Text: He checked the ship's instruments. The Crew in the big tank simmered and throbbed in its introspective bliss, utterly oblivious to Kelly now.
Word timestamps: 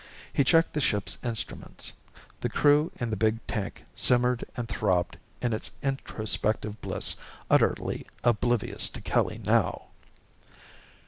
He 0.33 0.43
checked 0.43 0.73
the 0.73 0.81
ship's 0.81 1.19
instruments. 1.23 1.93
The 2.39 2.49
Crew 2.49 2.91
in 2.99 3.11
the 3.11 3.15
big 3.15 3.37
tank 3.45 3.83
simmered 3.95 4.43
and 4.57 4.67
throbbed 4.67 5.15
in 5.43 5.53
its 5.53 5.69
introspective 5.83 6.81
bliss, 6.81 7.15
utterly 7.51 8.07
oblivious 8.23 8.89
to 8.89 9.01
Kelly 9.01 9.39
now. 9.45 9.89